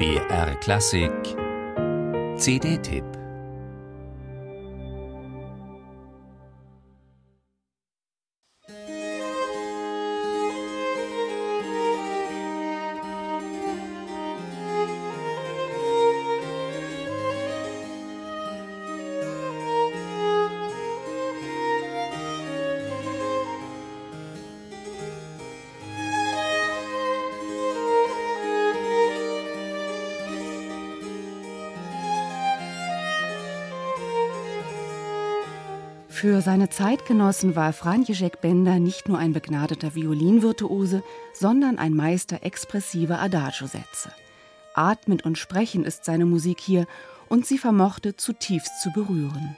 [0.00, 1.36] BR Klassik.
[2.38, 3.19] CD-Tipp
[36.20, 41.02] Für seine Zeitgenossen war František Benda nicht nur ein begnadeter Violinvirtuose,
[41.32, 44.12] sondern ein Meister expressiver Adagio-Sätze.
[44.74, 46.86] Atmen und Sprechen ist seine Musik hier
[47.30, 49.56] und sie vermochte zutiefst zu berühren.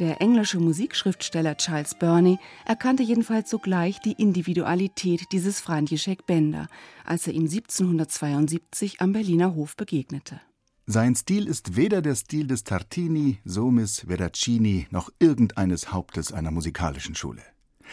[0.00, 6.66] Der englische Musikschriftsteller Charles Burney erkannte jedenfalls sogleich die Individualität dieses František Benda,
[7.04, 10.40] als er ihm 1772 am Berliner Hof begegnete.
[10.86, 17.14] Sein Stil ist weder der Stil des Tartini, Somis, Veracini noch irgendeines Hauptes einer musikalischen
[17.14, 17.40] Schule,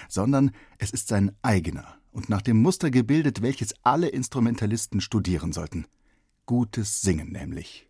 [0.10, 5.86] sondern es ist sein eigener und nach dem Muster gebildet, welches alle Instrumentalisten studieren sollten.
[6.46, 7.88] Gutes Singen nämlich.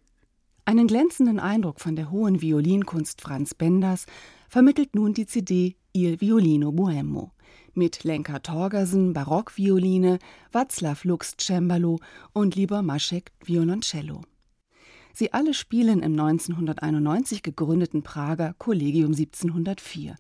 [0.66, 4.06] Einen glänzenden Eindruck von der hohen Violinkunst Franz Benders
[4.50, 7.32] vermittelt nun die CD Il Violino Boemo
[7.74, 10.20] mit Lenka Torgersen Barockvioline,
[10.54, 12.00] Václav Lux Cembalo
[12.34, 14.22] und Libor Maschek Violoncello.
[15.14, 20.16] Sie alle spielen im 1991 gegründeten Prager Collegium 1704,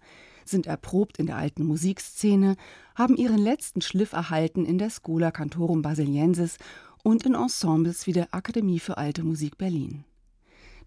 [0.45, 2.55] sind erprobt in der alten Musikszene,
[2.95, 6.57] haben ihren letzten Schliff erhalten in der Schola Cantorum Basiliensis
[7.03, 10.03] und in Ensembles wie der Akademie für Alte Musik Berlin.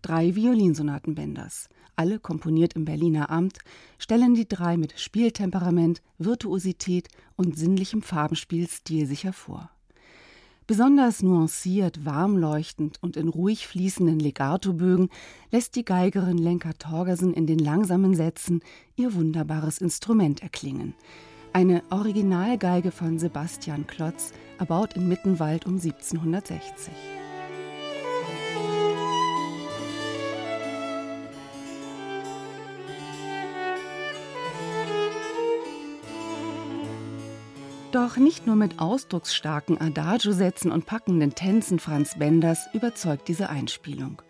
[0.02, 3.58] Drei Violinsonaten Benders, alle komponiert im Berliner Amt,
[3.98, 9.70] stellen die drei mit Spieltemperament, Virtuosität und sinnlichem Farbenspiel stilsicher vor.
[10.67, 15.11] Besonders nuanciert, warmleuchtend und in ruhig fließenden Legato-Bögen
[15.51, 18.62] lässt die Geigerin Lenka Torgersen in den langsamen Sätzen
[18.97, 20.95] ihr wunderbares Instrument erklingen.
[21.53, 27.23] Eine Originalgeige von Sebastian Klotz, erbaut in Mittenwald um 1760.
[37.94, 44.20] Doch nicht nur mit ausdrucksstarken Adagio-Sätzen und packenden Tänzen Franz Benders überzeugt diese Einspielung.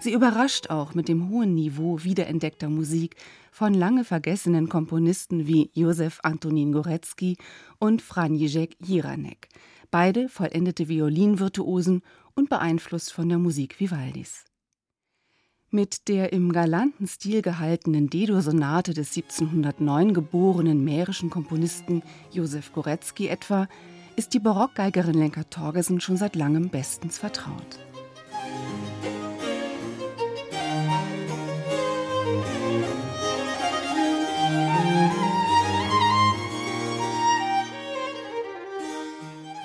[0.00, 3.16] Sie überrascht auch mit dem hohen Niveau wiederentdeckter Musik
[3.52, 7.38] von lange vergessenen Komponisten wie Josef Antonin Goretzky
[7.78, 9.48] und František Jiranek,
[9.90, 12.02] beide vollendete Violinvirtuosen
[12.34, 14.44] und beeinflusst von der Musik Vivaldis.
[15.72, 23.68] Mit der im galanten Stil gehaltenen D-Dur-Sonate des 1709 geborenen mährischen Komponisten Josef Goretzky etwa
[24.16, 27.78] ist die Barockgeigerin Lenka Torgersen schon seit langem bestens vertraut.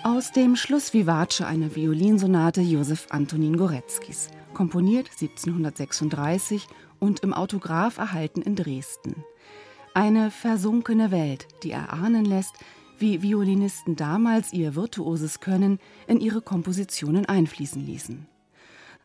[0.04, 6.68] Aus dem Schluss Vivace einer Violinsonate Josef Antonin Goretzkys komponiert 1736
[7.00, 9.24] und im Autograph erhalten in Dresden.
[9.94, 12.56] Eine versunkene Welt, die erahnen lässt,
[12.98, 18.26] wie Violinisten damals ihr virtuoses Können in ihre Kompositionen einfließen ließen.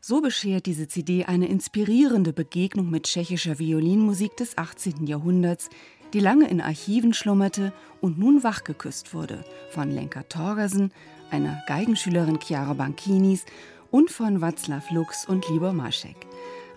[0.00, 5.06] So beschert diese CD eine inspirierende Begegnung mit tschechischer Violinmusik des 18.
[5.06, 5.68] Jahrhunderts,
[6.14, 10.90] die lange in Archiven schlummerte und nun wachgeküsst wurde von Lenka Torgersen,
[11.30, 13.44] einer Geigenschülerin Chiara Bankinis
[13.90, 16.16] und von Václav Lux und Libor Maschek.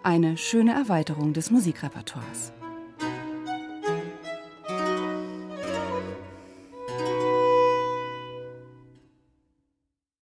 [0.03, 2.53] Eine schöne Erweiterung des Musikrepertoires.